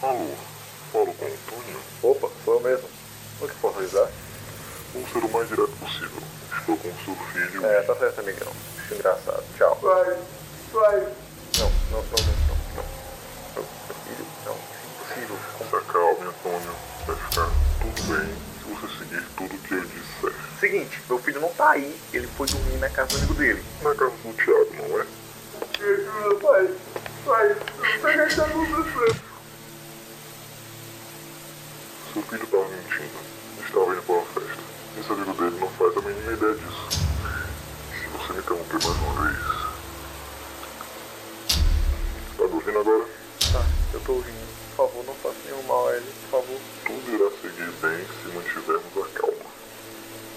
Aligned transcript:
Falo 0.00 0.36
com 0.92 0.98
o 0.98 1.02
Antônio. 1.28 1.80
Opa, 2.02 2.28
sou 2.44 2.54
eu 2.54 2.60
mesmo. 2.60 2.88
O 3.40 3.48
que 3.48 3.54
posso 3.56 3.78
ajudar? 3.80 4.08
Vou 4.94 5.06
ser 5.12 5.18
o 5.18 5.28
mais 5.32 5.48
direto 5.48 5.72
possível. 5.78 6.22
Estou 6.58 6.76
com 6.76 6.88
o 6.88 6.94
seu 7.04 7.14
filho. 7.32 7.66
É, 7.66 7.82
tá 7.82 7.94
certo, 7.96 8.20
amigão. 8.20 8.52
Acho 8.78 8.94
engraçado. 8.94 9.44
Tchau. 9.56 9.78
Vai, 9.82 10.16
vai. 10.72 11.00
Não, 11.58 11.70
não, 11.90 12.02
não, 12.02 12.02
não, 12.02 12.34
não. 12.48 12.56
não. 12.76 12.84
Meu 13.54 13.64
filho, 14.04 14.26
não. 14.46 14.54
Isso 14.54 14.82
é 14.82 15.22
impossível. 15.24 15.38
Como- 15.58 15.70
Se 15.70 15.76
acalme, 15.76 16.26
Antônio. 16.28 16.74
Vai 17.06 17.16
ficar 17.16 17.50
tudo 17.80 18.02
bem 18.02 18.36
se 18.58 18.74
você 18.74 18.98
seguir 18.98 19.24
tudo 19.36 19.58
que 19.66 19.74
eu 19.74 19.80
disser. 19.84 20.32
Seguinte, 20.60 21.02
meu 21.08 21.18
filho 21.18 21.40
não 21.40 21.50
tá 21.50 21.70
aí. 21.70 21.98
Ele 22.12 22.26
foi 22.36 22.46
dormir 22.48 22.78
na 22.78 22.88
casa 22.90 23.08
do 23.10 23.16
amigo 23.18 23.34
dele. 23.34 23.64
Na 23.82 23.94
casa 23.94 24.10
do 24.12 24.32
Thiago, 24.34 24.74
não 24.88 25.00
é? 25.00 25.06
Me 25.78 25.84
ajuda, 25.84 26.34
pai. 26.46 26.70
Pai, 27.24 27.52
o 27.52 27.54
que 28.28 28.36
tá 28.36 28.44
acontecendo. 28.44 29.28
Seu 32.12 32.22
filho 32.22 32.44
estava 32.44 32.68
mentindo. 32.68 33.18
Estava 33.64 33.92
indo 33.92 34.02
para 34.02 34.14
uma 34.14 34.24
festa. 34.26 34.62
Esse 34.98 35.12
amigo 35.12 35.34
dele 35.34 35.60
não 35.60 35.68
faz 35.68 35.96
a 35.96 36.00
mínima 36.00 36.32
ideia 36.32 36.54
disso. 36.54 36.88
Se 37.92 38.06
você 38.08 38.32
me 38.32 38.38
interromper 38.38 38.84
mais 38.84 38.96
uma 38.96 39.24
vez. 39.24 39.38
Tá 42.36 42.44
me 42.44 42.54
ouvindo 42.54 42.78
agora? 42.78 43.04
Tá, 43.52 43.64
eu 43.92 44.00
tô 44.00 44.12
ouvindo. 44.12 44.48
Por 44.76 44.88
favor, 44.88 45.04
não 45.06 45.14
faça 45.14 45.36
nenhum 45.44 45.62
mal 45.64 45.88
a 45.88 45.96
ele, 45.96 46.12
por 46.30 46.40
favor. 46.40 46.60
Tudo 46.86 47.10
irá 47.14 47.30
seguir 47.42 47.70
bem 47.82 48.06
se 48.06 48.28
mantivermos 48.34 48.96
a 48.96 49.18
calma. 49.18 49.50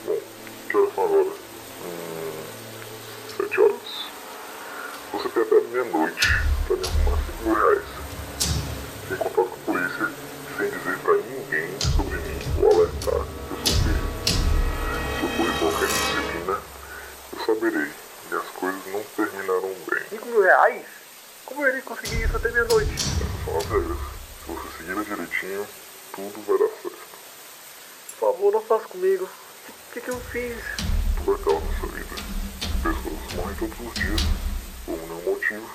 Bom, 0.06 0.20
que 0.68 0.78
horas 0.78 0.96
são 0.96 1.04
agora? 1.06 1.30
Hum, 1.86 2.44
sete 3.38 3.62
horas. 3.62 4.06
Você 5.14 5.30
tem 5.30 5.44
até 5.44 5.62
meia-noite 5.62 6.28
para 6.68 6.76
me 6.76 6.88
arrumar 6.88 7.18
cinco 7.26 7.44
mil 7.44 7.54
reais. 7.54 7.86
Sem 9.08 9.18
contato 9.18 9.50
com 9.50 9.61
e 17.70 18.36
as 18.36 18.48
coisas 18.56 18.82
não 18.88 19.04
terminarão 19.16 19.72
bem. 19.88 20.04
5 20.10 20.26
mil 20.26 20.42
reais? 20.42 20.84
Como 21.46 21.62
eu 21.62 21.70
iria 21.70 21.82
conseguir 21.84 22.24
isso 22.24 22.36
até 22.36 22.50
meia-noite? 22.50 22.92
Essas 22.92 23.46
são 23.46 23.58
as 23.58 23.66
regras. 23.66 23.98
Se 23.98 24.52
você 24.52 24.78
seguir 24.78 25.06
direitinho, 25.06 25.68
tudo 26.12 26.42
vai 26.48 26.58
dar 26.58 26.74
certo. 26.82 26.98
Por 28.20 28.34
favor, 28.34 28.54
não 28.54 28.62
faça 28.62 28.88
comigo. 28.88 29.26
O 29.26 29.94
que, 29.94 30.02
que 30.02 30.10
eu 30.10 30.20
fiz? 30.20 30.58
Tudo 31.18 31.36
acaba 31.36 31.60
nessa 31.60 31.88
vida. 31.88 32.16
Pessoas 32.82 33.34
morrem 33.36 33.56
todos 33.56 33.80
os 33.80 33.94
dias, 33.94 34.22
por 34.86 34.98
nenhum 34.98 35.22
motivo, 35.22 35.70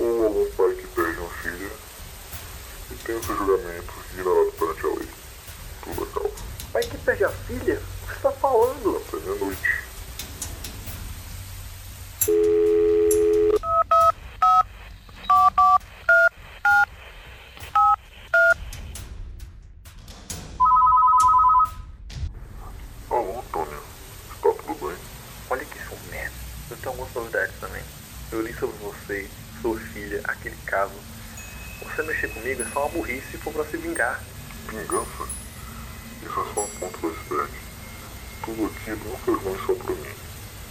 ou 0.00 0.24
algum 0.24 0.50
pai 0.52 0.74
que 0.74 0.86
perde 0.88 1.20
uma 1.20 1.30
filha 1.30 1.70
e 2.90 2.94
tem 3.04 3.16
o 3.16 3.24
seu 3.24 3.36
julgamento 3.36 3.94
ignorado 4.12 4.52
perante 4.58 4.86
a 4.86 4.88
lei. 4.88 5.08
Tudo 5.84 6.02
acaba. 6.02 6.30
Pai 6.72 6.82
que 6.82 6.98
perde 6.98 7.24
a 7.24 7.30
filha? 7.30 7.80
O 8.02 8.06
que 8.08 8.14
você 8.14 8.20
tá 8.22 8.32
falando? 8.32 8.95
Algumas 27.06 27.14
novidades 27.14 27.54
também. 27.60 27.82
Eu 28.32 28.42
li 28.42 28.52
sobre 28.54 28.76
você, 28.78 29.28
sua 29.62 29.78
filha, 29.78 30.20
aquele 30.24 30.56
caso. 30.66 30.94
Você 31.80 32.02
mexer 32.02 32.28
comigo 32.28 32.62
é 32.62 32.66
só 32.66 32.86
uma 32.86 32.88
burrice 32.88 33.30
se 33.30 33.38
for 33.38 33.52
pra 33.52 33.64
se 33.64 33.76
vingar. 33.76 34.20
Vingança? 34.68 35.28
Isso 36.22 36.40
é 36.40 36.54
só 36.54 36.60
um 36.60 36.68
ponto 36.80 36.98
do 36.98 37.08
iceberg. 37.08 37.52
Tudo 38.44 38.66
aquilo 38.66 39.10
não 39.10 39.18
fez 39.18 39.42
mal 39.42 39.66
só 39.66 39.74
pra 39.74 39.94
mim. 39.94 40.14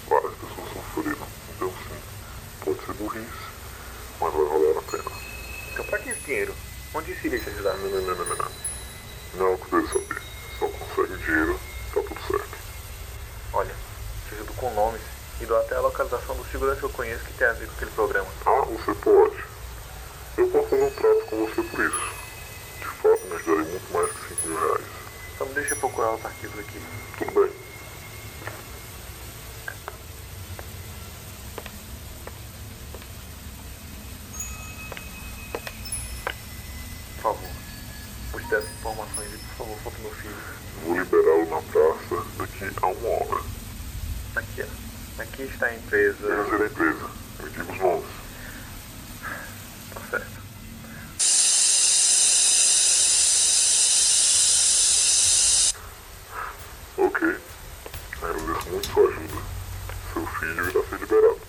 Várias 0.09 0.33
pessoas 0.33 0.73
sofreram. 0.73 1.27
Então 1.55 1.69
sim, 1.69 2.01
pode 2.63 2.85
ser 2.85 2.93
burrice, 2.93 3.25
mas 4.19 4.33
vai 4.33 4.45
valer 4.45 4.77
a 4.77 4.81
pena. 4.81 5.11
Então 5.71 5.85
pra 5.85 5.99
que 5.99 6.09
esse 6.09 6.21
dinheiro? 6.21 6.55
Onde 6.93 7.11
isso 7.11 7.27
iria 7.27 7.39
te 7.39 7.49
ajudar? 7.49 7.73
Não, 7.75 7.89
não, 7.89 8.01
não, 8.01 8.15
não, 8.15 8.25
não, 8.25 8.35
não. 8.35 8.51
Não 9.35 9.47
é 9.47 9.53
o 9.53 9.57
que 9.57 9.73
eu 9.73 9.81
deve 9.81 9.93
saber. 9.93 10.21
Só 10.59 10.67
consegue 10.67 11.13
o 11.13 11.17
dinheiro, 11.17 11.59
tá 11.93 12.01
tudo 12.01 12.21
certo. 12.27 12.57
Olha, 13.53 13.75
te 14.27 14.35
ajudo 14.35 14.53
com 14.53 14.73
nomes 14.73 15.01
e 15.41 15.45
dou 15.45 15.59
até 15.59 15.75
a 15.75 15.81
localização 15.81 16.34
do 16.34 16.34
segurança 16.51 16.79
que 16.79 16.85
eu 16.85 16.89
conheço 16.89 17.23
que 17.25 17.33
tem 17.33 17.47
a 17.47 17.53
ver 17.53 17.67
com 17.67 17.73
aquele 17.73 17.91
programa. 17.91 18.27
Ah, 18.45 18.61
você 18.61 18.93
pode. 18.95 19.43
Eu 20.37 20.47
posso 20.49 20.67
fazer 20.67 20.83
um 20.83 20.89
trato 20.91 21.25
com 21.29 21.45
você 21.45 21.61
por 21.61 21.79
isso. 21.85 22.15
De 22.79 22.85
fato, 22.85 23.25
me 23.27 23.35
ajudarei 23.35 23.71
muito 23.71 23.93
mais 23.93 24.11
que 24.11 24.35
5 24.35 24.47
mil 24.47 24.59
reais. 24.59 24.85
Me 25.41 25.53
deixa 25.53 25.73
eu 25.73 25.77
procurar 25.77 26.15
os 26.15 26.25
arquivos 26.25 26.59
aqui. 26.59 26.81
Tudo 27.17 27.31
bem. 27.31 27.51
Por 37.15 37.21
favor. 37.21 37.49
Puxe 38.31 38.47
dessas 38.49 38.69
informações 38.71 39.33
e, 39.33 39.37
por 39.37 39.55
favor, 39.57 39.77
foto 39.83 40.01
meu 40.01 40.11
filho. 40.11 40.35
Vou 40.83 40.97
liberá-lo 40.97 41.49
na 41.49 41.61
praça 41.61 42.25
daqui 42.37 42.71
a 42.81 42.87
uma 42.87 43.09
hora. 43.09 43.43
Aqui, 44.35 44.63
ó. 44.63 44.94
Aqui 45.17 45.43
está 45.43 45.67
a 45.67 45.75
empresa. 45.75 46.27
Deve 46.27 46.49
ser 46.49 46.61
a 46.61 46.65
empresa. 46.65 47.09
Me 47.41 47.49
diga 47.49 47.71
os 47.71 47.79
nomes. 47.79 48.05
Tá 49.93 50.01
certo. 50.09 50.41
Ok. 56.97 57.37
Agradeço 58.21 58.69
muito 58.69 58.87
sua 58.93 59.09
ajuda. 59.09 59.41
Seu 60.13 60.27
filho 60.27 60.69
irá 60.69 60.83
ser 60.89 60.99
liberado. 60.99 61.41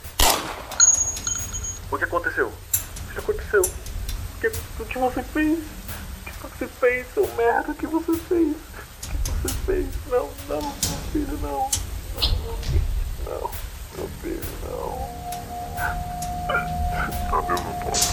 O 1.91 1.99
que 1.99 2.05
aconteceu? 2.05 2.49
O 2.49 3.12
que 3.12 3.19
aconteceu? 3.19 3.62
O 3.62 4.41
que, 4.41 4.47
o 4.47 4.87
que 4.87 4.99
você 4.99 5.22
fez? 5.25 5.59
O 5.59 6.25
que 6.25 6.32
você 6.41 6.66
fez, 6.69 7.06
seu 7.15 7.26
merda? 7.34 7.72
O 7.72 7.75
que 7.75 7.87
você 7.88 8.16
fez? 8.16 8.56
O 8.56 9.09
que 9.10 9.31
você 9.43 9.55
fez? 9.66 9.87
Não, 10.09 10.31
não, 10.49 10.60
meu 10.60 10.99
filho, 11.12 11.38
não. 11.38 11.71
Não, 12.15 12.95
meu 13.26 14.09
filho, 14.22 14.41
não. 14.62 14.94
Adeus, 17.38 17.60
Antônio. 17.60 18.06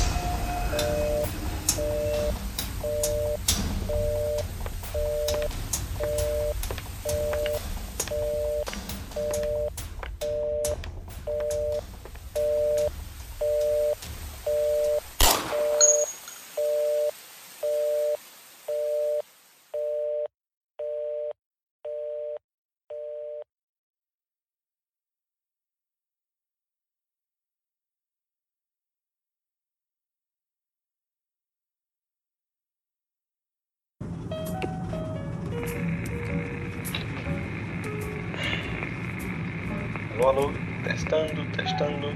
Alô, 40.24 40.30
alô, 40.30 40.54
testando, 40.86 41.44
testando. 41.52 42.08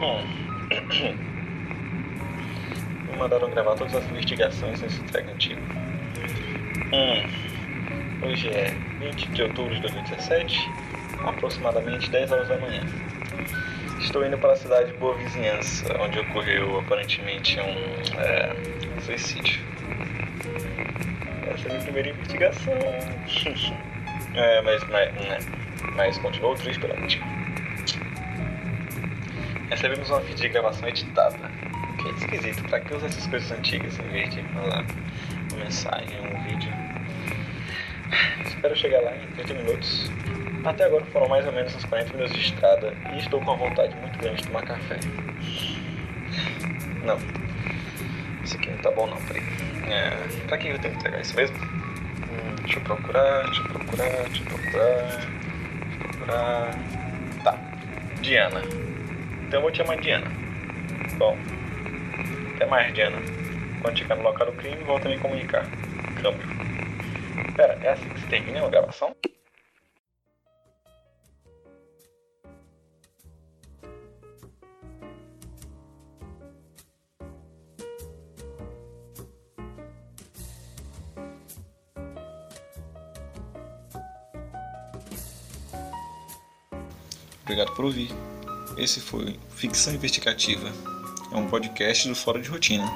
Hum. 0.00 0.24
Me 3.06 3.16
mandaram 3.18 3.50
gravar 3.50 3.74
todas 3.74 3.94
as 3.94 4.10
investigações 4.10 4.80
nesse 4.80 4.98
tag 5.04 5.30
antigo. 5.30 5.60
Hum. 6.90 7.22
Hoje 8.26 8.48
é 8.48 8.74
20 8.98 9.30
de 9.32 9.42
outubro 9.42 9.74
de 9.74 9.82
2017, 9.82 10.58
aproximadamente 11.26 12.10
10 12.10 12.32
horas 12.32 12.48
da 12.48 12.56
manhã. 12.56 12.80
Estou 14.00 14.24
indo 14.24 14.38
para 14.38 14.54
a 14.54 14.56
cidade 14.56 14.90
de 14.90 14.96
Boa 14.96 15.18
Vizinhança, 15.18 15.94
onde 16.00 16.18
ocorreu 16.18 16.78
aparentemente 16.78 17.60
um 17.60 17.76
é, 18.18 18.56
suicídio. 19.02 19.60
Essa 21.46 21.68
é 21.68 21.72
a 21.72 21.72
minha 21.74 21.82
primeira 21.82 22.08
investigação. 22.08 22.72
é, 24.34 24.62
mas, 24.62 24.82
mas, 24.88 25.12
né, 25.12 25.63
mas 25.94 26.18
continuou 26.18 26.54
vítima. 26.56 26.94
Recebemos 29.70 30.10
uma 30.10 30.20
fita 30.20 30.42
de 30.42 30.48
gravação 30.48 30.88
editada. 30.88 31.36
Que 31.98 32.08
é 32.08 32.12
esquisito, 32.12 32.62
pra 32.68 32.80
que 32.80 32.94
usar 32.94 33.06
essas 33.06 33.26
coisas 33.26 33.50
antigas 33.50 33.98
em 33.98 34.08
vez 34.08 34.34
de 34.34 34.42
mandar 34.42 34.84
uma 35.52 35.64
mensagem, 35.64 36.20
um 36.20 36.42
vídeo? 36.44 36.72
Espero 38.46 38.76
chegar 38.76 39.00
lá 39.00 39.16
em 39.16 39.26
30 39.32 39.54
minutos. 39.54 40.10
Até 40.64 40.84
agora 40.84 41.04
foram 41.06 41.28
mais 41.28 41.46
ou 41.46 41.52
menos 41.52 41.74
uns 41.74 41.84
40 41.84 42.12
minutos 42.14 42.34
de 42.34 42.44
estrada 42.44 42.94
e 43.12 43.18
estou 43.18 43.40
com 43.40 43.52
uma 43.52 43.56
vontade 43.56 43.94
muito 43.96 44.18
grande 44.18 44.42
de 44.42 44.46
tomar 44.48 44.62
café. 44.62 44.98
Não. 47.04 47.18
Isso 48.42 48.56
aqui 48.56 48.70
não 48.70 48.78
tá 48.78 48.90
bom 48.90 49.06
não, 49.06 49.16
peraí. 49.22 49.42
É, 49.86 50.10
pra 50.46 50.56
quem 50.56 50.70
eu 50.70 50.78
tenho 50.78 50.94
que 50.94 51.00
entregar 51.00 51.20
isso 51.20 51.36
mesmo? 51.36 51.56
Hum, 51.56 52.54
deixa 52.62 52.78
eu 52.78 52.82
procurar, 52.82 53.44
deixa 53.44 53.60
eu 53.60 53.68
procurar, 53.68 54.22
deixa 54.28 54.42
eu 54.42 54.46
procurar. 54.46 55.43
Procurar. 56.24 56.70
Tá. 57.42 57.58
Diana. 58.22 58.62
Então 59.46 59.58
eu 59.58 59.60
vou 59.60 59.70
te 59.70 59.78
chamar 59.78 59.96
Diana. 59.98 60.26
Bom. 61.18 61.36
Até 62.54 62.66
mais, 62.66 62.92
Diana. 62.94 63.18
Quando 63.82 63.98
chegar 63.98 64.16
no 64.16 64.22
local 64.22 64.46
do 64.46 64.52
crime, 64.52 64.82
volta 64.84 65.06
a 65.06 65.10
me 65.10 65.18
comunicar. 65.18 65.66
Câmbio. 66.22 66.48
Pera, 67.54 67.78
é 67.82 67.90
assim 67.90 68.08
que 68.08 68.20
se 68.20 68.26
termina 68.26 68.64
a 68.64 68.68
gravação? 68.68 69.14
Obrigado 87.44 87.72
por 87.74 87.84
ouvir. 87.84 88.10
Esse 88.76 89.00
foi 89.00 89.38
Ficção 89.50 89.94
Investigativa. 89.94 90.72
É 91.30 91.36
um 91.36 91.46
podcast 91.46 92.08
do 92.08 92.14
Fora 92.14 92.40
de 92.40 92.48
Rotina. 92.48 92.90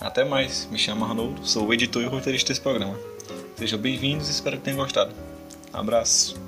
Até 0.00 0.24
mais, 0.24 0.68
me 0.70 0.78
chamo 0.78 1.04
Arnoldo, 1.04 1.44
sou 1.44 1.66
o 1.66 1.74
editor 1.74 2.02
e 2.02 2.06
roteirista 2.06 2.48
desse 2.48 2.60
programa. 2.60 2.96
Sejam 3.56 3.78
bem-vindos 3.78 4.28
e 4.28 4.30
espero 4.30 4.56
que 4.56 4.62
tenham 4.62 4.78
gostado. 4.78 5.12
Abraço. 5.72 6.40